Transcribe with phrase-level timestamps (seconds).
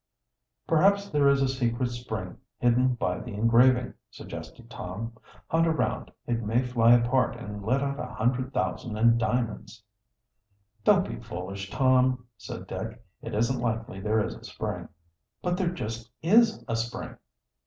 [0.65, 5.15] "Perhaps there is a secret spring hidden by the engraving," suggested Tom.
[5.47, 6.09] "Hunt around.
[6.25, 9.83] It may fly apart and let out a hundred thousand in diamonds."
[10.83, 12.99] "Don't be foolish, Tom," said Dick.
[13.21, 14.89] "It isn't likely there is a spring."
[15.43, 17.17] "But there just is a spring!"